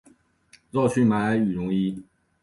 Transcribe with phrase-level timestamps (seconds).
[0.71, 2.01] 绕去买羽绒衣